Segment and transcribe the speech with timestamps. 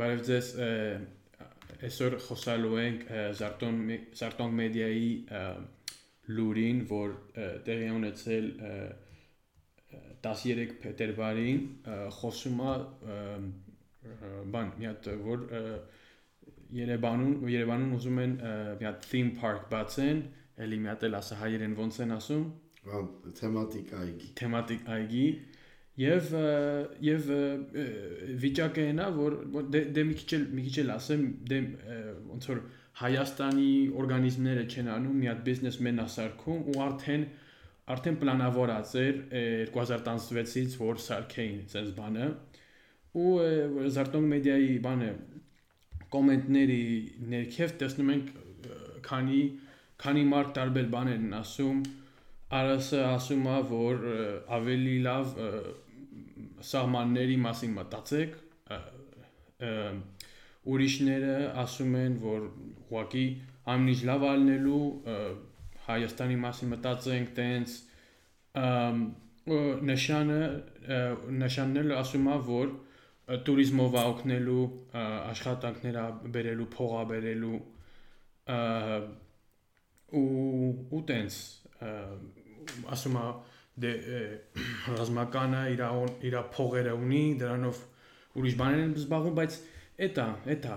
[0.00, 0.46] Բարև ձեզ
[1.84, 3.02] այսօր խոսալու ենք
[3.36, 3.80] Զարտոն
[4.16, 5.10] Զարտոն մեդիայի
[6.38, 7.12] լուրին, որ
[7.66, 8.48] տեղի ունեցել
[10.24, 11.60] 13 փետրվարին
[12.16, 12.72] խոսում է
[14.56, 15.44] բան մի հատ որ
[16.80, 18.34] Երևանում Երևանում ուզում են
[18.80, 20.24] մի հատ theme park բացեն,
[20.64, 22.44] էլի մի հատ էլ ասա հայերեն ոնց են ասում,
[23.42, 25.26] թեմատիկ այգի։ Թեմատիկ այգի
[26.00, 26.28] Եվ
[27.04, 27.30] եւ
[28.40, 29.34] վիճակը այնա, որ
[29.74, 31.58] դե, դե մի քիչ էլ մի քիչ էլ ասեմ, դե
[32.30, 32.62] ոնց որ
[33.00, 37.22] Հայաստանի օրգանիզմները չեն անում մի հատ բիզնեսմեն ասարկում ու արդեն
[37.94, 39.20] արդեն պլանավորած էր
[39.74, 42.26] 2016-ից որ սարքեին sense բանը
[43.20, 43.30] ու
[43.94, 45.08] Զարտոն մեդիայի բանը
[46.14, 46.82] կոմենտների
[47.32, 48.34] ներքև տեսնում ենք
[49.06, 49.40] քանի
[50.04, 51.80] քանի մարդ տարբեր բաներ են ասում
[52.60, 54.06] Արասը ասում է որ
[54.58, 55.34] ավելի լավ
[56.70, 58.36] սահմանների մասին մտածեք
[60.70, 62.46] ուրիշները ասում են որ
[62.90, 63.24] ուղակի
[63.74, 64.84] ամնիչ լավ ալնելու
[65.86, 67.76] Հայաստանի մասին մտածենք տենց
[69.90, 70.40] նշանը
[71.40, 72.72] նշաննելը ասում է որ
[73.46, 74.64] туриզմով աօգնելու
[75.00, 75.98] աշխատանքներ
[76.36, 77.60] բերելու փողա բերելու
[80.20, 81.38] ու ու տենց
[82.96, 83.26] ասում է
[83.80, 83.92] դե
[84.96, 85.84] ռազմականը իր
[86.30, 87.80] իր փողերը ունի, դրանով
[88.40, 89.56] ուրիշ բաներ են զբաղվում, բայց
[90.10, 90.76] էտա, էտա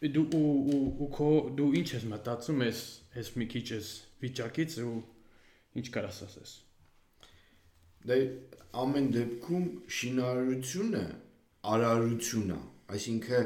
[0.00, 2.78] դու ու ու քո դու ինչ ես մտածում ես
[3.20, 3.88] ես մի քիչ ես
[4.24, 4.94] վիճակից ու
[5.76, 6.52] ինչ կարաս ասես
[8.08, 8.16] դե
[8.80, 9.66] ամեն դեպքում
[9.98, 11.02] շինարարությունը
[11.74, 12.60] արարություն է
[12.96, 13.44] այսինքն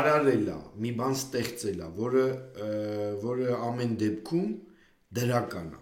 [0.00, 2.26] արարելա մի բան ստեղծելա որը
[3.24, 4.52] որը ամեն դեպքում
[5.18, 5.80] դրական է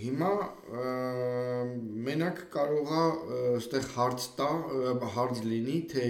[0.00, 0.30] հիմա
[2.08, 3.02] մենակ կարողա
[3.54, 4.50] այստեղ հարց տա
[5.16, 6.06] հարց լինի թե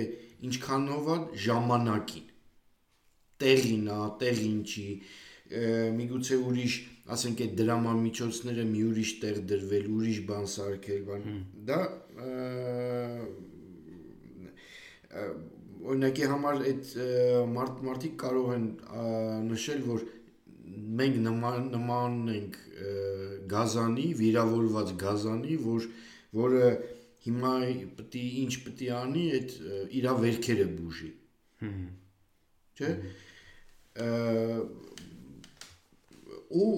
[0.48, 2.28] ինչքանով է ժամանակին
[3.44, 4.86] տեղին է տեղ ինչի
[6.00, 6.74] միգուցե ուրիշ
[7.14, 11.40] ասենք այդ դրամամիջոցները մի ուրիշ տեղ դրվել ուրիշ բան սարքել բան
[11.70, 11.80] դա
[15.80, 16.88] օրինակի համար այդ
[17.54, 18.66] մարդ մարդիկ կարող են
[19.48, 20.06] նշել, որ
[21.00, 22.58] մենք նման նման ենք
[23.50, 25.88] գազանի, վիրավորված գազանի, որ
[26.40, 26.66] որը
[27.24, 27.54] հիմա
[27.96, 29.56] պետք է ինչ պետք է անի, այդ
[30.00, 31.10] իր վերքերը բուժի։
[32.80, 32.92] Չէ՞։
[36.60, 36.70] ու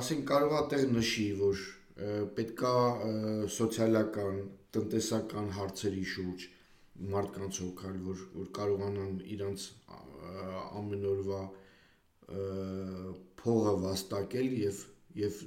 [0.00, 1.62] ասենք կարող է տեղ նշի, որ
[2.38, 2.74] պետքա
[3.54, 4.42] սոցիալական,
[4.74, 6.48] տնտեսական հարցերի շուրջ
[6.94, 9.66] մարդկանց հոգալ, որ որ կարողանան իրանց
[10.80, 11.42] ամենօրվա
[13.42, 14.82] փողը վաստակել եւ
[15.20, 15.40] եւ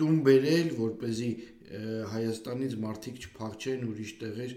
[0.00, 1.30] տուն բերել, որ เป զի
[2.12, 4.52] Հայաստանից մարդիկ չփախչեն ուրիշ տեղեր,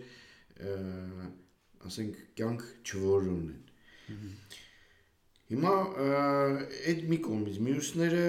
[1.90, 4.20] ասենք կյանք չորոնեն։
[5.50, 5.74] Հիմա
[6.94, 8.26] այդ մի կողմից մյուսները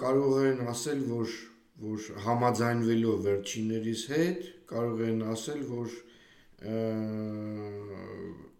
[0.00, 1.36] կարող են ասել, որ
[1.84, 5.96] որ համաձայնվելով վերջիններիս հետ կարող են ասել, որ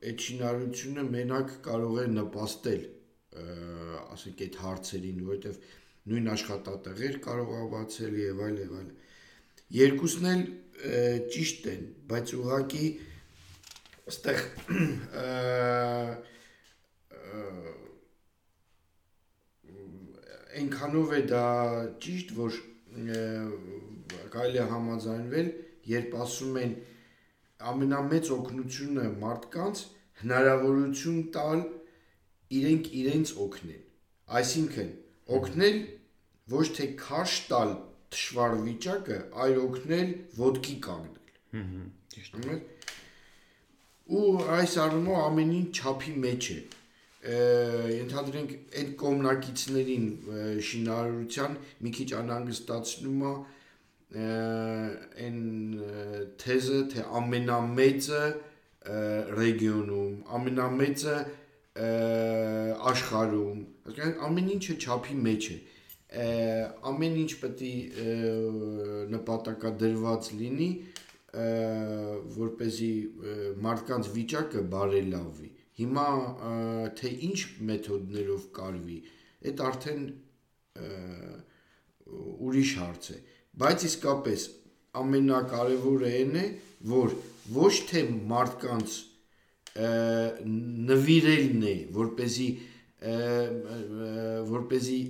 [0.05, 2.82] այդ շինարարությունը մենակ կարող է նպաստել
[4.15, 5.55] ասենք այդ հարցերին, որովհետև
[6.10, 8.91] նույն աշխատատեղեր կարող է բացել եւ այլ եւ այլ։
[9.78, 10.43] Երկուսն էլ
[11.34, 12.87] ճիշտ են, բայց ուղղակի
[14.05, 14.38] այստեղ
[20.55, 21.44] այնքանով է դա
[22.05, 22.59] ճիշտ, որ
[24.34, 25.49] կարելի է համաձայնվել,
[25.94, 26.76] երբ ասում են
[27.70, 29.82] ամենամեծ օգնությունը մարդկանց
[30.22, 31.65] հնարավորություն տալ
[32.59, 33.82] իրենք իրենց օգնել։
[34.41, 34.91] Այսինքն
[35.38, 35.78] օգնել
[36.54, 37.75] ոչ թե քաշ տալ
[38.14, 42.59] դժվար վիճակը, այլ օգնել ոդկի կանգնել։ Հհհ, ճիշտ է։
[44.14, 44.25] Ու
[44.59, 46.59] այս առումով ամեն ինչ չափի մեջ է
[47.25, 50.09] ընդհանրենք այդ կոմնակիցներին
[50.69, 51.54] շինարարության
[51.84, 53.32] մի քիչ անհանգստացնում է
[54.15, 55.38] այն
[56.44, 58.25] թեզը, թե ամենամեծը
[59.38, 61.17] ռեգիոնում, ամենամեծը
[61.75, 65.56] աշխարհում, հասկանու ամեն ինչը չափի մեջ է
[66.90, 68.14] ամեն ինչ պետք է
[69.14, 70.69] նպատակադրված լինի
[72.37, 72.90] որ เป զի
[73.67, 75.50] մարդկանց վիճակը բարելավի
[75.81, 76.06] հիմա
[77.00, 77.38] թե ինչ
[77.70, 78.99] մեթոդներով կարվի
[79.50, 80.05] այդ արդեն
[82.46, 83.19] ուրիշ հարց է
[83.59, 84.47] բայց իսկապես
[85.00, 86.45] ամենակարևորը այն է,
[86.89, 87.15] որ
[87.59, 88.03] ոչ թե
[88.33, 88.97] մարդկանց
[90.89, 92.50] նվիրելն է, որ เป զի
[94.50, 95.01] որ เป զի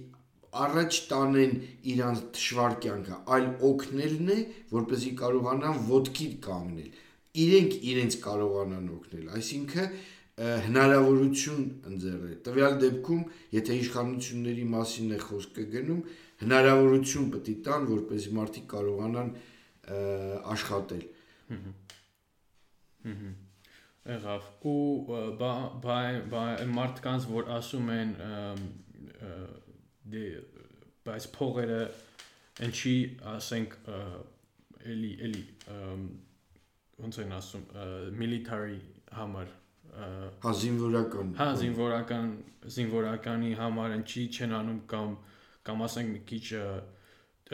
[0.50, 1.52] առաջ տանեն
[1.94, 4.38] իրանց դժվար կյանքը, այլ օգնելն է,
[4.74, 6.96] որպեսզի կարողանան ոդքի կանգնել։
[7.44, 9.92] Իրենք իրենց կարողանան օգնել, այսինքն
[10.40, 13.24] հնարավորություն ընձեռել։ Տվյալ դեպքում,
[13.60, 16.02] եթե իշխանությունների մասին է խոսքը գնում,
[16.45, 19.33] հնարավորություն պետք է տան, որպեսզի մարդիկ կարողանան
[20.55, 21.05] աշխատել։
[24.05, 24.81] Եղավ ու
[25.41, 25.53] բա
[25.85, 26.47] բա
[26.77, 28.11] մարդկանց որ ասում են
[30.15, 30.25] դե
[31.09, 31.81] բայց փողերը
[32.69, 32.95] ինչի
[33.35, 33.77] ասենք
[34.95, 35.45] էլի էլի
[37.05, 37.65] ոնց են ասում
[38.21, 38.81] military
[39.19, 39.53] համար
[40.45, 42.31] հա զինվորական հա զինվորական
[42.77, 45.17] զինվորականի համար ինչի չեն անում կամ
[45.69, 46.47] կամ ասենք մի քիչ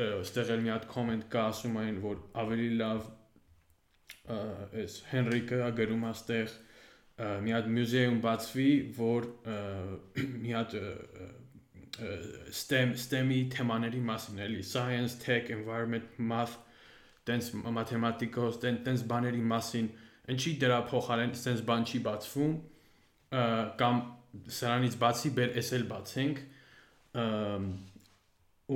[0.01, 3.09] ստեղ էլ մի հատ կոմենտ կա ասում այն որ ավելի լավ
[4.31, 6.57] այս Հենրիկը գրում աստեղ
[7.45, 9.29] մի հատ մյուզեում բացվի որ
[10.45, 10.77] մի հատ
[12.61, 16.57] STEM STEM-ի թեմաների մասին էլի science, tech, environment, math
[17.29, 19.91] տենց մաթեմատիկոս, տենց բաների մասին
[20.33, 22.55] ինչի դրա փոխարեն տենց բան չի բացվում
[23.83, 24.01] կամ
[24.57, 26.43] սրանից բացի բեր էսել բացենք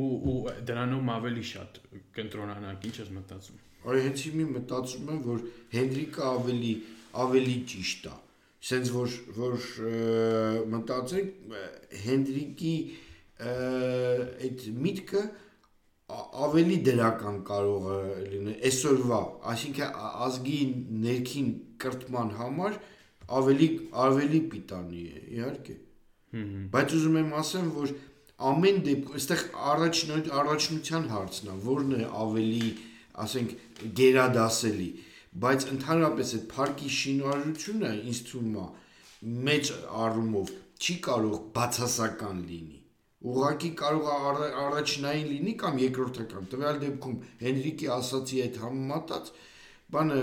[0.01, 0.37] ու ու
[0.71, 1.81] դրանում ավելի շատ
[2.19, 5.41] կընտրոնանանք ինչ ես մտածում Այո հենց հիմի մտածում եմ որ
[5.75, 6.75] Հենրիկը ավելի
[7.25, 8.15] ավելի ճիշտ է
[8.65, 9.67] սենց որ որ
[10.75, 11.57] մտածենք
[12.05, 12.77] Հենրիկի
[13.45, 15.25] այդ միտքը
[16.45, 18.01] ավելի դրական կարող է
[18.33, 19.21] լինել այսօրվա,
[19.53, 19.95] այսինքն
[20.27, 20.59] ազգի
[21.05, 21.47] ներքին
[21.85, 22.77] կրթման համար
[23.39, 23.69] ավելի
[24.05, 25.77] ավելի պիտանի է, իհարկե։
[26.75, 27.95] Բայց ուզում եմ ասեմ, որ
[28.51, 29.43] ամեն դեպքում այստեղ
[29.73, 32.71] առաջնույն առաջնության հարցն է, որն է ավելի,
[33.25, 33.57] ասենք,
[34.01, 34.89] գերադասելի,
[35.45, 38.67] բայց ընդհանրապես այդ парքի շինարարությունը ինձ թվում է
[39.49, 40.55] մեջ առումով
[40.85, 42.81] չի կարող բացասական լինի
[43.25, 49.31] ուղղակի կարող է առաջնային լինի կամ երկրորդական։ Տվյալ դեպքում Հենրիկի ասացի այդ համեմատած
[49.95, 50.21] բանը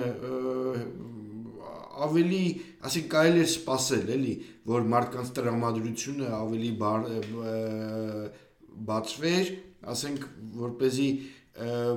[2.02, 2.44] ավելի,
[2.88, 4.36] ասենք կարելի է սпасել, էլի,
[4.72, 7.08] որ մարդկանց տրամադրությունը ավելի բար,
[8.92, 9.52] բացվեր,
[9.92, 10.28] ասենք
[10.62, 11.10] որ เป զի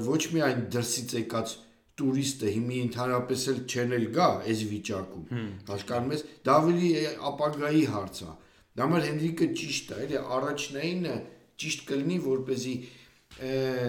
[0.08, 1.54] ոչ միայն դրսից եկած
[1.94, 6.88] տուրիստը հիմի ընդհանրապես էլ չեն էլ գա այս վիճակում։ Հաշկանում ես, դա ավելի
[7.30, 8.32] ապագայի հարց է։
[8.74, 11.14] Դա մեր Հենրիկը ճիշտ է, էլի առաջնայինը
[11.62, 12.74] ճիշտ կլինի, որ เป զի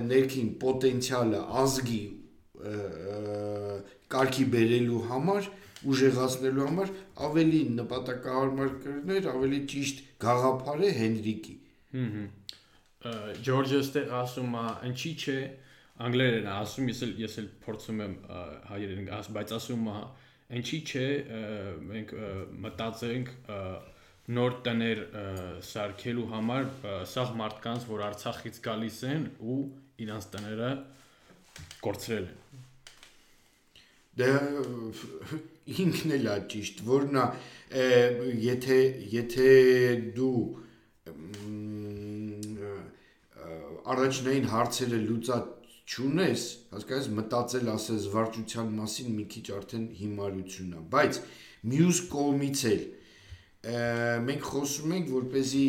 [0.06, 2.04] ներքին պոտենցիալը ազգի
[4.14, 5.50] կարգի բերելու համար
[5.86, 6.92] ուժեղացնելու համար
[7.26, 11.56] ավելի նպատակահարմար կրներ, ավելի ճիշտ գաղափար է Հենրիկի։
[11.96, 12.26] Հհհ։
[13.46, 15.38] Ջորջը ստեղ ասում է, ինչի՞ չէ
[16.06, 18.16] անգլերեն ասում, ես էլ ես էլ փորձում եմ
[18.72, 20.00] հայերեն ասում, բայց ասում է,
[20.60, 21.06] ինչի՞ չէ
[21.92, 22.16] մենք
[22.66, 23.32] մտածենք
[24.36, 25.02] նոր տներ
[25.70, 26.70] սարքելու համար
[27.14, 29.60] սաղ մարդկանց, որ Արցախից գալիս են ու
[30.06, 30.72] իրանց տները
[31.86, 32.65] կորցրել են։
[34.16, 34.30] Դե
[35.84, 37.26] ինքն էլ է ճիշտ, որն է
[38.46, 38.78] եթե
[39.12, 39.50] եթե
[40.16, 40.44] դու
[43.96, 51.20] առաջնային հարցերը լուծած չունես, հասկացես մտածել ասես վարչության մասին մի քիչ արդեն հիմարություն է, բայց
[51.74, 52.88] մյուս կողմից էլ
[54.30, 55.68] մենք խոսում ենք, որ เป զի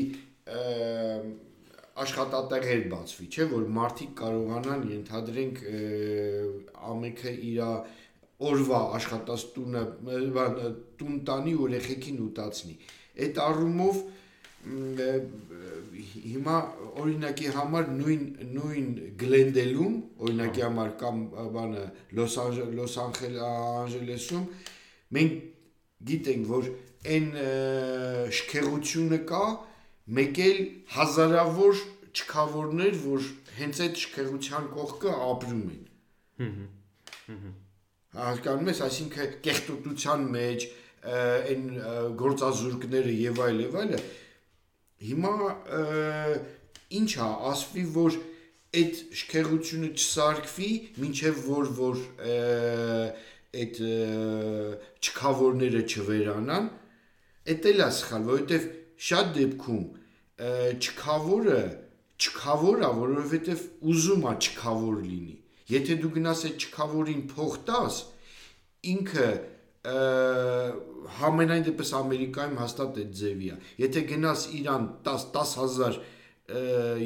[1.96, 5.60] աշխատատեղեր բացվի, չէ, որ մարդիկ կարողանան ենթադրենք
[6.92, 7.60] ամենքը իր
[8.36, 9.82] օրվա աշխատած տունը
[11.00, 12.74] տուն տանի ու երեխեքին ուտացնի։
[13.26, 14.00] Այդ առումով
[16.26, 16.56] հիմա
[17.00, 18.24] օրինակի համար նույն
[18.56, 18.88] նույն
[19.20, 19.94] Գլենդելում,
[20.26, 21.20] օրինակի համար կամ
[21.56, 21.84] բանը
[22.18, 22.36] Լոս
[22.76, 24.46] Լոս Անջելեսում
[25.16, 25.36] մենք
[26.10, 26.70] գիտենք, որ
[27.16, 27.28] այն
[28.36, 29.44] շքեղությունը կա,
[30.18, 30.58] մեկ էլ
[30.96, 31.84] հազարավոր
[32.16, 35.86] չքավորներ, որ հենց այդ շքեղության կողքը ապրում են։
[36.42, 37.65] Հհհ։
[38.16, 40.66] Հասկանում ես, այսինքն կեղտոտության մեջ
[41.06, 41.66] այն
[42.22, 44.00] գործազուրկները եւ այլ եւ այլը
[45.06, 45.34] հիմա
[46.96, 48.16] ինչա ասվի որ
[48.76, 50.70] այդ շքեղությունը չսարքվի,
[51.06, 52.00] ինչեւ որ որ
[53.56, 53.78] այդ
[55.06, 56.66] չքավորները չվերանան,
[57.46, 58.64] Էդ էլ է սխալ, որովհետև
[59.08, 59.82] շատ դեպքում
[60.82, 61.58] չքավորը
[62.16, 63.60] չքավոր է, որովհետև
[63.92, 65.36] ուզում է չքավոր լինի։
[65.72, 68.00] Եթե դու գնաս այդ չքավորին փող տաս,
[68.96, 69.28] ինքը
[71.16, 75.98] համենայն դեպս Ամերիկայում հաստատ այդ ձևի է։ Եթե գնաս Իրան 10 10000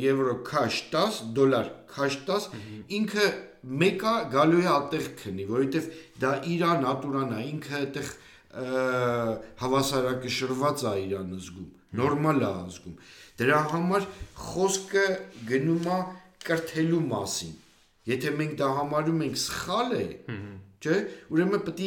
[0.01, 2.49] եվրո քաշ 10 դոլար քաշ 10
[2.97, 3.29] ինքը
[3.83, 5.89] մեկը գալու է ատեղ քնի որովհետև
[6.25, 8.11] դա իրա նատուրան է ինքը այդեղ
[9.61, 11.69] հավասարակշռված է իրան զգում,
[12.01, 12.97] նորմալ է զգում։
[13.41, 14.07] Դրա համար
[14.45, 15.05] խոսքը
[15.51, 15.99] գնում է
[16.49, 17.53] կրթելու մասին։
[18.09, 20.05] Եթե մենք դա համարում ենք սխալ է,
[20.81, 20.97] չէ,
[21.35, 21.83] ուրեմն պետք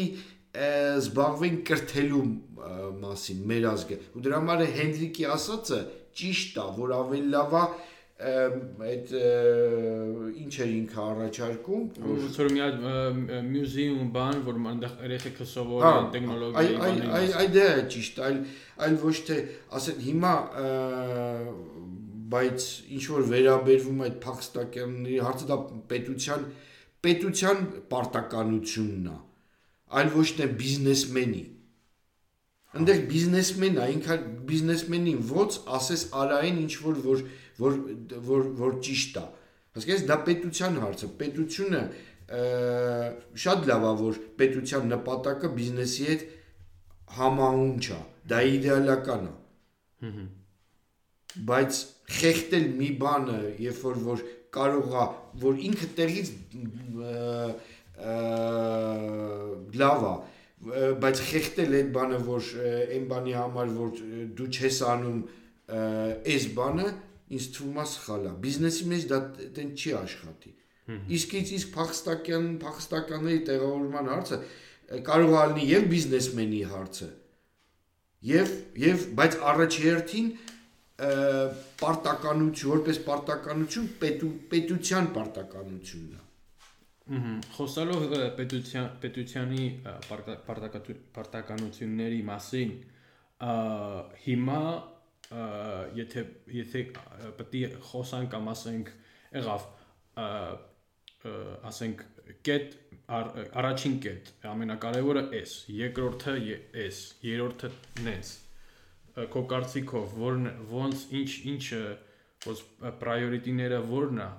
[0.54, 0.68] է
[1.02, 2.26] զբաղվեն կրթելու
[3.02, 5.80] մասին մեր ազգը։ Ու դրա համար Հենրիկի ասածը
[6.20, 7.66] ճիշտ է, որ ավելի լավ է
[8.24, 9.10] այդ
[10.40, 11.88] ինչ էր ինքը առաջարկում
[12.38, 12.68] որ մի
[13.50, 18.38] մյուզեում բան որ այնտեղ երեխեքը սովորեն տեխնոլոգիայի բաներ այ այ դա է ճիշտ այլ
[18.88, 19.40] այլ ոչ թե
[19.80, 20.34] ասեն հիմա
[22.32, 25.58] բայց ինչ որ վերաբերվում այդ փախստականների հարցը դա
[25.92, 26.46] պետության
[27.04, 29.18] պետության պարտականությունն է
[30.00, 31.44] այլ ոչ թե բիզնեսմենի
[32.74, 34.16] Այնտեղ բիզնեսմենն է, ինքը
[34.50, 37.20] բիզնեսմենին ո՞ց ասես արային ինչ որ որ
[37.60, 37.76] որ
[38.30, 39.26] որ որ ճիշտ է։
[39.76, 41.82] Հասկացես, դա պետության հարցը։ Պետությունը
[43.44, 46.26] շատ լավ է, որ պետության նպատակը բիզնեսի հետ
[47.20, 48.00] համահունչ է։
[48.34, 49.34] Դա իդեալական է։
[50.08, 50.26] Հհհ։
[51.54, 55.06] Բայց խեղտել մի բանը, երբ որ որ կարող է,
[55.44, 56.32] որ ինքը տեղից
[59.84, 60.16] լավ է,
[61.04, 62.52] բայց խեղտել այդ բանը, որ
[62.98, 64.04] այն բանի համար, որ
[64.38, 65.24] դու չես անում
[66.34, 66.88] այս բանը,
[67.34, 69.20] ինձ թվում է սխալ է։ Բիզնեսի մեջ դա
[69.58, 70.54] դեն չի աշխատի։
[71.18, 74.40] Իսկ իսկ փախստական փախստականների տեղավորման հարցը
[75.08, 77.08] կարող է լինի եւ բիզնեսմենի հարցը։
[78.24, 78.52] Եվ
[78.84, 80.28] եւ բայց առաջերտին
[81.00, 86.20] պարտականություն, որպես պարտականություն պետու, պետության պարտականությունն է։
[87.56, 88.04] Խոսալով
[88.38, 89.64] պետության պետությանի
[90.08, 92.72] պարտականությունների մասին,
[94.28, 94.62] հիմա
[95.98, 96.22] եթե
[96.60, 96.84] եթե
[97.40, 98.94] պետք է խոսանք կամ ասենք
[99.34, 99.62] եղավ
[101.72, 101.98] ասենք
[102.48, 102.68] կետ
[103.10, 104.24] առաջին կետ
[104.54, 106.34] ամենակարևորը էս երկրորդը
[106.86, 107.70] էս երրորդը
[108.08, 108.28] նես
[109.14, 111.82] քո կարծիքով որն ոնց ինչ ինչը
[112.48, 112.62] ոնց
[113.02, 114.30] priority-ները որն է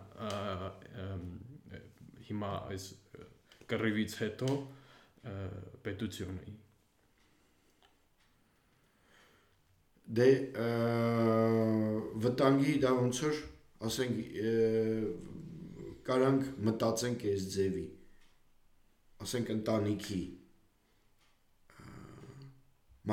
[2.29, 2.89] հիմա այս
[3.71, 4.51] կռիվից հետո
[5.87, 6.57] պետությունի
[10.19, 10.29] դե
[12.27, 13.41] վտանգի դա ոնց որ
[13.89, 14.21] ասենք
[16.11, 17.87] կարանք մտածենք այս ձևի
[19.25, 20.23] ասենք ընտանիքի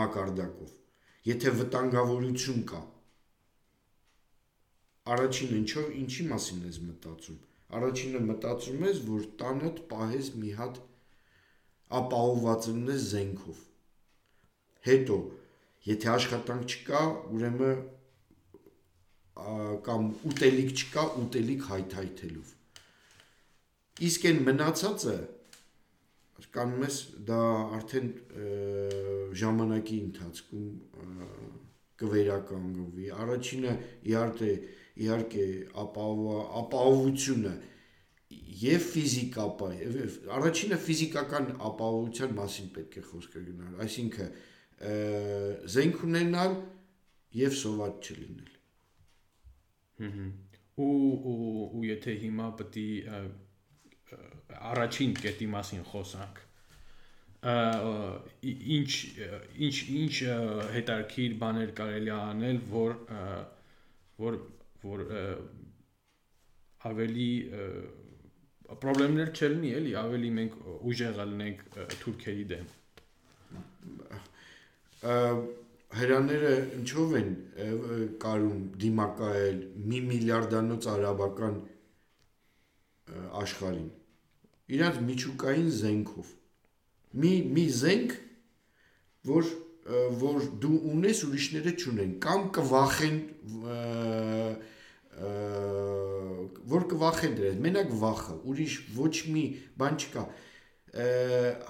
[0.01, 0.80] մակարդակով
[1.29, 2.81] եթե վտանգավորություն կա
[5.15, 7.39] առաջին ինչով ինչի մասին ես մտածում
[7.71, 10.79] Առաջինը մտածում ես, որ տանդ պահես մի հատ
[11.99, 13.61] ապահովված ունես զենքով։
[14.87, 15.17] Հետո,
[15.87, 17.03] եթե աշխատանք չկա,
[17.37, 17.79] ուրեմն
[19.87, 22.51] կամ ուտելիք չկա, ուտելիք հայթայթելով։
[24.09, 25.15] Իսկ այն մնացածը
[26.55, 27.39] կանում ես դա
[27.77, 28.07] արդեն
[29.41, 30.69] ժամանակի ընթացքում
[32.01, 33.73] կվերականգնվի։ Առաջինը
[34.11, 34.51] իհարկե
[35.01, 35.45] իհարկե
[35.81, 37.53] ապահովությունը
[38.61, 39.45] եւ ֆիզիկա
[40.37, 44.29] առաջինը ֆիզիկական ապահովության մասին պետք է խոսքը գնալ այսինքն
[45.75, 46.55] զենք ունենալ
[47.41, 48.51] եւ սոված չլինել
[50.81, 50.89] ու
[51.31, 52.85] ու ու եթե հիմա պետք
[53.19, 53.21] է
[54.71, 56.41] առաջին կետի մասին խոսանք
[58.77, 58.91] ինչ
[59.67, 60.15] ինչ ինչ
[60.75, 62.95] հետարքիր բաներ կարելի անել որ
[64.21, 64.37] որ
[64.83, 65.05] որ
[66.89, 67.31] ավելի
[68.81, 70.53] խնդիրներ չլինի, էլի, ավելի մենք
[70.91, 71.63] ուժեղ լինենք
[72.01, 72.69] թուրքերի դեմ։
[76.01, 77.31] Հրաները ինչով են
[78.23, 79.59] կարում դիմակայել
[79.91, 81.57] մի միլիարդանոց արաբական
[83.41, 83.89] աշխարհին։
[84.71, 86.29] Իրանց միջուկային զենքով։
[87.21, 88.13] Մի մի զենք,
[89.27, 89.49] որ
[90.21, 93.15] որ դու ունես ուրիշները չունեն կամ կվախեն
[96.71, 99.43] որ կվախեն դրան մենակ վախը ուրիշ ոչ մի
[99.81, 100.25] բան չկա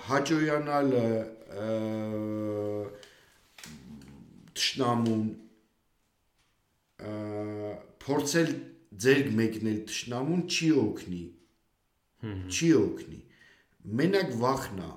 [0.10, 1.05] հաջոյանալը
[4.60, 5.25] տշնամուն
[8.05, 8.55] փորձել
[9.05, 11.24] ձերք մեկնել տշնամուն չի օգնի
[12.21, 13.21] չի օգնի
[14.01, 14.91] մենակ վախն է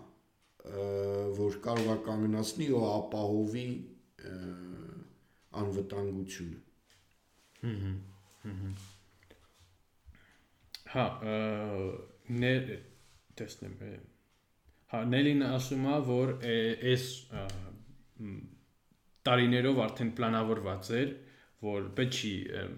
[1.39, 3.67] որ կարող է կանգնացնի ու ապահովի
[5.61, 6.61] անվտանգությունը։
[10.95, 11.05] Հա,
[12.45, 12.73] ներ
[13.39, 13.77] տեսնեմ։
[14.95, 17.07] Հա, Նելին ասում է, որ այս
[19.25, 21.15] տարիներով արդեն պլանավորված էր,
[21.65, 22.33] որ պետք չի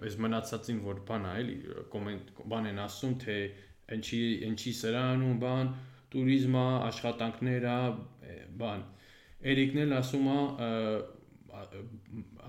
[0.06, 1.56] այս մնացածին որ բան է, էլի
[1.92, 3.36] կոմենտ բան են ասում, թե
[3.94, 5.72] ինչի ինչի սրանում բան,
[6.12, 7.66] տուրիզմա, աշխատանքներ,
[8.60, 8.84] բան։
[9.52, 10.38] Էրիկն էլ ասում է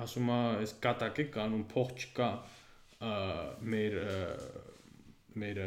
[0.06, 2.30] ասում է այս կատակ է կանում փող չկա
[3.74, 3.98] մեր
[5.38, 5.60] մեր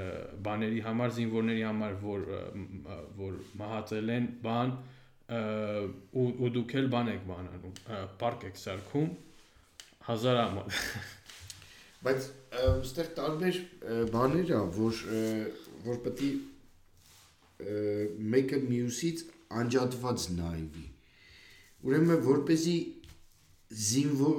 [0.47, 2.25] բաների համար, զինվորների համար, որ
[3.21, 4.75] որ մահացել են, բան
[5.31, 7.75] ու ու դուք էլ բան եք բանանում,
[8.23, 9.11] պարկ եք սարքում
[10.11, 10.75] 1000 ամոթ
[12.05, 12.29] բայց
[12.61, 13.59] այստեղ տարբեր
[14.15, 15.03] բաներ ա որ
[15.87, 16.31] որ պետք է
[18.35, 19.25] մեկը մյուսից
[19.61, 20.87] անջատված նայվի
[21.89, 22.77] ուրեմն որպեսի
[23.89, 24.39] զինվոր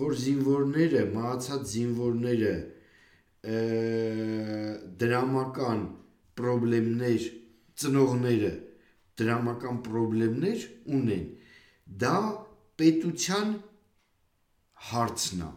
[0.00, 2.52] որ զինվորները մահացած զինվորները
[5.00, 5.80] դրամական
[6.40, 7.24] խնդիրներ
[7.80, 8.52] ծնողները
[9.20, 11.24] դրամական խնդիրներ ունեն
[12.04, 12.14] դա
[12.80, 13.56] պետության
[14.90, 15.50] հարցն է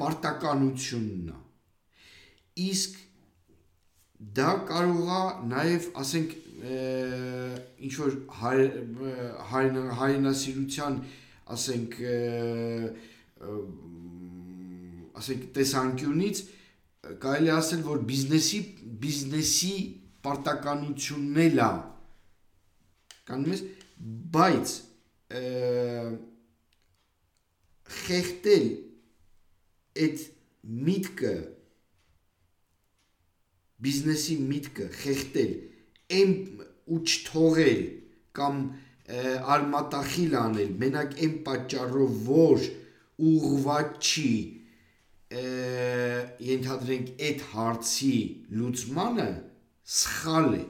[0.00, 1.38] պարտականությունն է
[2.70, 2.98] իսկ
[4.38, 8.16] դա կարող է նաև ասենք ինչ որ
[9.50, 10.98] հայրենասիրության
[11.56, 11.96] ասենք
[15.20, 16.42] ասենք տեսանկյունից
[17.24, 18.60] կարելի ասել որ բիզնեսի
[19.04, 19.72] բիզնեսի
[20.26, 21.70] պարտականությունն էլ է
[23.30, 23.64] կանում ես
[24.36, 24.76] բայց
[28.00, 28.68] խեղտել
[30.04, 30.22] այդ
[30.88, 31.34] միտքը
[33.84, 35.52] բիզնեսի միտքը խեղտել
[36.20, 36.32] այն
[36.90, 37.82] ու չթողել
[38.40, 38.62] կամ
[39.54, 42.66] արմատախիլ անել մենակ այն պատճառով որ
[43.30, 44.32] ուղված չի
[46.50, 48.14] ենթադրենք այդ հարցի
[48.60, 49.30] լուծմանը
[49.96, 50.62] սխալ է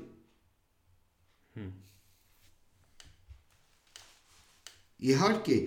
[5.10, 5.58] իհարկե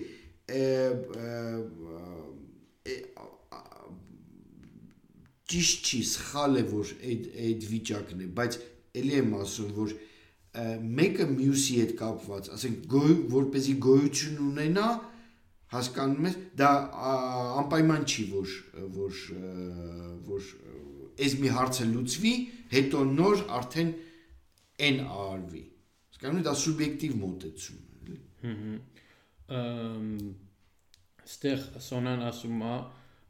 [5.52, 8.58] ճիշտ չի սխալ է որ այդ այդ վիճակն է բայց
[9.00, 9.94] ելի եմ ասում որ
[11.00, 14.86] մեկը մյուսի հետ կապված ասենք գոյ որպեսի գոյություն ունենա
[15.74, 16.70] հասկանում ես դա
[17.60, 18.54] անպայման չի որ
[18.96, 19.22] որ
[20.30, 20.50] որ
[21.24, 22.34] այս մի հարցը լուծվի
[22.74, 23.92] հետո նոր արդեն
[24.88, 28.18] այն արվի հասկանում ես դա սուբյեկտիվ մոտեցում է էլի
[29.58, 30.08] ըմ
[31.24, 32.74] ստեղ սոնան ասում է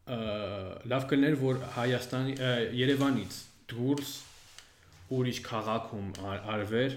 [0.05, 2.35] լավ կներ որ Հայաստանի
[2.77, 3.37] Երևանից
[3.73, 4.11] դուրս
[5.17, 6.11] ուրիշ քաղաքում
[6.55, 6.97] արվեր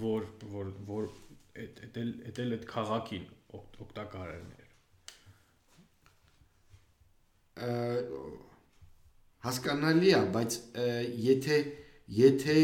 [0.00, 1.08] որ որ որ
[1.62, 4.54] այդ այդ այդ քաղաքին օգտակար էր
[9.46, 10.60] հասկանալի է, բայց
[11.24, 11.58] եթե
[12.18, 12.60] եթե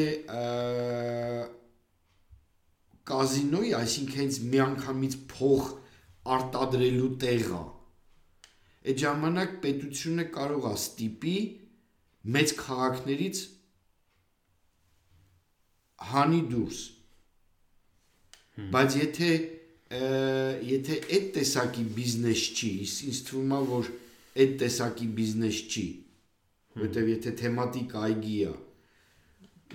[3.11, 5.69] կազինոյի, այսինքն հենց միանգամից փող
[6.37, 7.63] արտադրելու տեղը
[8.81, 11.37] այդ ժամանակ պետությունը կարող է ստիպի
[12.37, 13.41] մեծ քաղաքներից
[16.11, 16.81] հանի դուրս
[18.75, 19.31] բայց եթե
[20.71, 22.71] եթե այդ տեսակի բիզնես չի
[23.11, 23.91] ինձ թվում է որ
[24.41, 25.87] այդ տեսակի բիզնես չի
[26.81, 28.53] որովհետև եթե թեմատիկ այգի է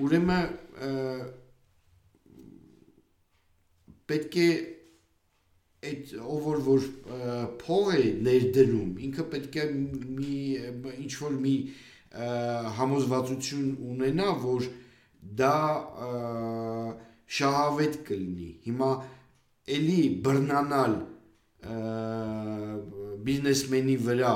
[0.05, 0.45] ուրեմն
[4.11, 4.49] պետք է
[5.85, 6.87] այդ ով որ որ
[7.61, 9.65] փող է ներդնում ինքը պետք է
[10.19, 10.37] մի
[11.05, 11.55] ինչ որ մի
[12.79, 14.67] համոզվածություն ունենա որ
[15.41, 15.57] դա
[17.39, 18.91] շահավետ կլինի հիմա
[19.75, 20.95] էլի բռնանալ
[23.25, 24.35] բիզնեսմենի վրա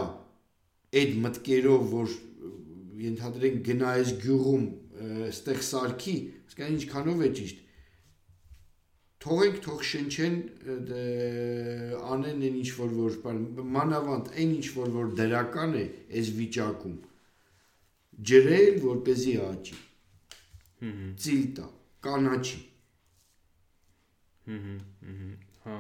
[1.00, 2.18] այդ մտկերով որ
[3.06, 4.64] ենթադրենք գնա այս գյուղում
[5.30, 6.16] ստեղ սարքի,
[6.50, 7.62] հասկան ինչքանով է ճիշտ։
[9.20, 10.36] Թողենք թող շնչեն
[12.16, 13.18] անեն այն ինչ որ որ
[13.78, 15.86] մանավանդ այն ինչ որ որ դրական է
[16.22, 16.98] այս վիճակում
[18.20, 19.76] ջրել որ เป զի աճի։
[20.80, 21.68] Հհ։ Ծիլտա,
[22.04, 22.60] կանաչի։
[24.50, 25.30] հհ։
[25.64, 25.78] Հա,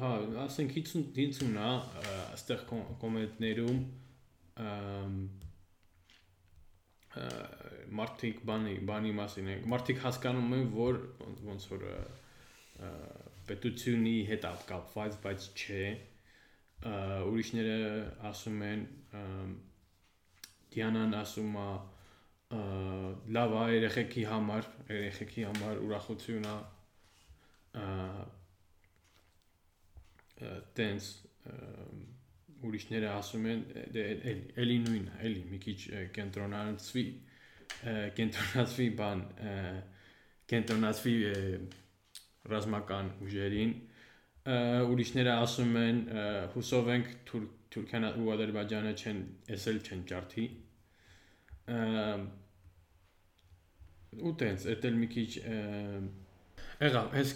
[0.00, 0.10] հա,
[0.44, 1.70] ասենք 50 50-ն է,
[2.34, 2.64] այստեղ
[3.00, 3.80] կոմենտներում
[7.14, 10.98] մարդիկ բանի բանի մասին են մարդիկ հասկանում են որ
[11.48, 11.84] ոնց որ
[13.48, 15.84] պետությունի հետ կապված բայց չէ
[17.30, 17.78] ուրիշները
[18.30, 18.86] ասում են
[20.74, 21.68] Դիանան ասում է
[23.36, 26.56] լավ է երեխեքի համար երեխեքի համար ուրախություն է
[30.78, 31.12] տենց
[32.68, 33.62] ուրիշները ասում են
[33.94, 34.04] դե
[34.64, 35.78] էլի նույնն է, էլի մի քիչ
[36.18, 37.04] կենտրոնացվի
[38.18, 39.24] կենտրոնացվի բան
[40.54, 41.14] կենտրոնացվի
[42.54, 43.74] ռազմական ուժերին
[44.94, 46.00] ուրիշները ասում են
[46.54, 47.12] հուսով ենք
[47.74, 49.20] Թուրքիան ու Ադրբեջանը չեն
[49.56, 50.44] էսել չեն ջարդի
[54.24, 55.30] ու տենց, դա մի քիչ
[56.84, 57.32] Եղավ, հես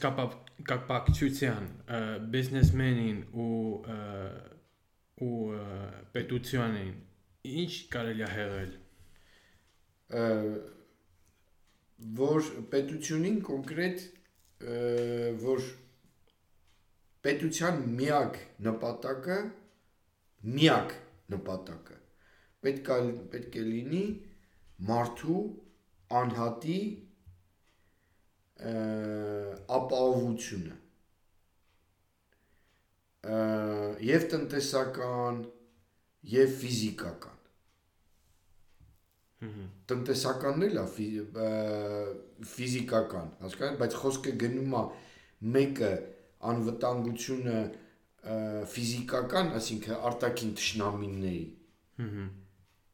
[0.68, 1.66] կապակցության
[2.32, 3.56] բիզնեսմենին ու
[5.24, 5.58] ու
[6.14, 6.94] պետությանին
[7.62, 8.72] ինչ կարելի է հեղել
[12.20, 14.04] որ պետությունին կոնկրետ
[15.44, 15.68] որ
[17.26, 19.38] պետության միակ նպատակը
[20.58, 20.94] միակ
[21.34, 21.98] նպատակը
[22.66, 22.98] պետք է
[23.34, 24.04] պետք է լինի
[24.90, 25.40] մարդու
[26.20, 26.78] անհատի
[29.78, 30.76] ապահովությունը
[33.26, 35.42] եւ տնտեսական
[36.28, 37.38] եւ ֆիզիկական
[39.90, 40.84] տնտեսականն էլ է
[42.52, 44.82] ֆիզիկական հասկանա բայց խոսքը գնում է
[45.56, 45.90] մեկը
[46.52, 47.58] անվտանգությունը
[48.72, 51.44] ֆիզիկական ասինքն արտաքին ճշնամիների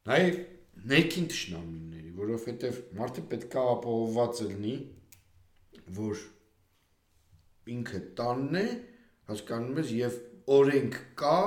[0.09, 0.39] նաև
[0.93, 4.75] ներքին ճշնամիների որովհետև մարդը պետք է ապահովված լինի
[5.99, 6.25] որ
[7.75, 8.67] ինքը տանն է
[9.29, 10.17] հասկանում ես եւ
[10.55, 11.37] օրենք կա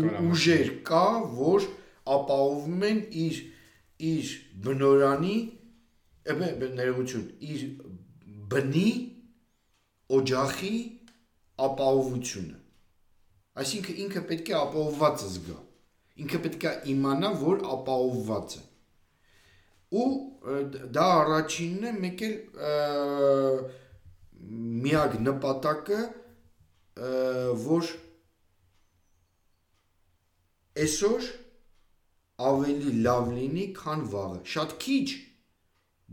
[0.00, 1.04] ու ուժեր կա
[1.38, 1.68] որ
[2.14, 3.38] ապահովում են իր
[4.10, 4.32] իր
[4.66, 5.36] բնորանի
[6.80, 7.62] ներողություն իր
[8.52, 8.90] բնի
[10.18, 10.74] օջախի
[11.68, 12.60] ապահովությունը
[13.62, 15.58] այսինքն ինքը պետք է ապահովված զգա
[16.24, 18.62] ինքը պետք է իմանա որ ապահովված է
[19.94, 20.10] ու
[20.94, 22.36] դա առաջինն է մեկ էլ
[24.84, 26.00] միակ նպատակը
[26.94, 27.88] որ
[30.84, 31.30] այսօր
[32.48, 35.06] ավելի լավ լինի, քան վաղը։ Շատ քիչ,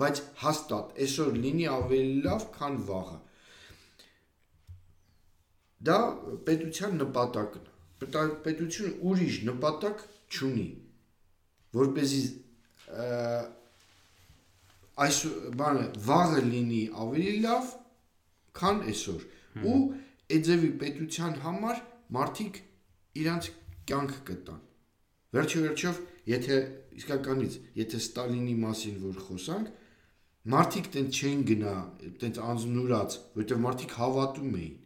[0.02, 3.17] բայց հաստատ այսօր լինի ավելի լավ, քան վաղը։
[5.89, 5.98] Դա
[6.50, 10.70] պետության նպատակն է։ Պետությունը ուրիշ նպատակ չունի,
[11.78, 12.22] որ เป զի
[15.06, 15.17] այս
[15.58, 17.70] բանը վաղը լինի ավելի լավ,
[18.58, 19.28] քան այսօր։
[19.72, 19.78] Ու
[20.32, 21.82] այդ ձևի պետության համար
[22.17, 22.60] մարդիկ
[23.22, 23.50] իրանց
[23.91, 24.62] կյանք կտան։
[25.32, 26.00] Վերջի վերջով
[26.32, 26.58] եթե
[27.02, 29.72] իսկականից, եթե Ստալինի մասին որ խոսանք,
[30.52, 31.74] մարդիկ տենց չէին գնա,
[32.22, 34.78] տենց անznուրած, որովհետև մարդիկ հավատում էին։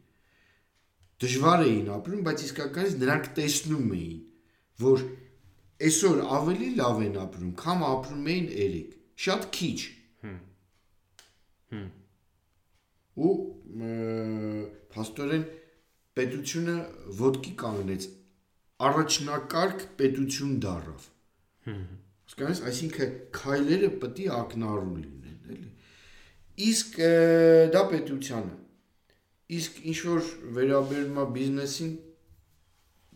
[1.26, 4.18] Դժվար էին ապրում, բայց իսկականից նրանք տեսնում էին,
[4.86, 5.06] որ
[5.86, 9.78] այսօր ավելի լավ են ապրում, քան ապրում էին երեք։ Շատ քիչ։
[10.26, 10.40] Հմ։
[11.76, 11.88] Հմ։
[13.26, 13.34] Ու
[14.96, 15.46] փաստորեն
[16.20, 16.78] պետությունը
[17.20, 18.08] ոդկի կանգնեց
[18.90, 21.12] առաջնակարգ պետություն դարավ
[21.66, 25.72] Հասկանես, այսինքն քայլերը պետք է ակնառու լինեն, էլի։
[26.66, 27.00] Իսկ
[27.76, 28.56] դա պետությանը։
[29.56, 31.92] Իսկ ինչ որ վերաբերում է բիզնեսին,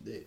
[0.07, 0.19] դե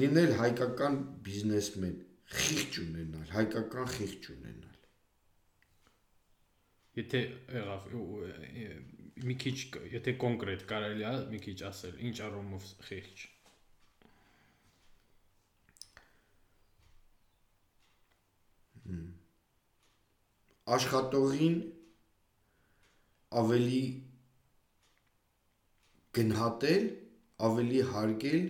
[0.00, 1.96] լինել հայկական բիզնեսմեն,
[2.42, 4.78] խիղճ ունենալ, հայկական խիղճ ունենալ։
[7.00, 7.22] Եթե
[7.56, 7.88] եղավ
[9.28, 9.56] մի քիչ,
[9.92, 13.28] եթե կոնկրետ կարելի է մի քիչ ասել, ինչ առումով խիղճ
[20.72, 21.56] աշխատողին
[23.42, 23.82] ավելի
[26.18, 26.84] գնահատել,
[27.48, 28.44] ավելի հարգել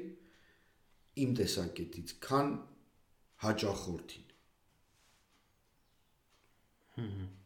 [1.25, 2.51] իմ տեսակետից, քան
[3.45, 4.27] հաճախորդին։
[6.97, 7.42] Հհհ։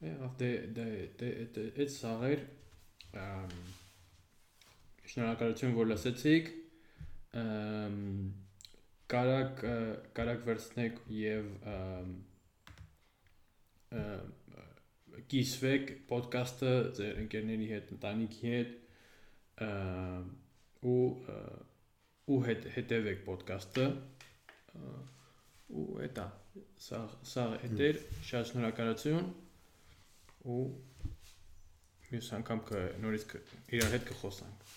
[0.00, 0.86] Եղավ դե դե
[1.20, 2.44] դե այդ սաղեր
[5.12, 6.50] շնորհակալություն որ լսեցիք
[9.14, 9.62] կարակ
[10.18, 11.50] կարակ վերցնեք եւ
[15.30, 18.70] կիսվեք ոդկասթը ձեր ընկերների հետ, ընտանիքի հետ
[20.90, 21.04] ու
[22.30, 23.86] ու հետ հետևեք ոդկասթը
[25.80, 26.26] ու էտա
[26.88, 27.00] սա
[27.34, 29.30] սա հետեր շատ շնորհակալություն
[30.44, 30.62] ու
[32.10, 32.62] մյուս անգամ
[33.04, 33.26] նորից
[33.76, 34.70] իրար հետ կխոսանք